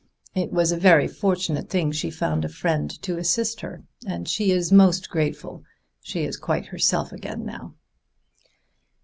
[0.33, 4.49] It was a very fortunate thing she found a friend to assist her, and she
[4.49, 5.63] is most grateful.
[6.01, 7.75] She is quite herself again now."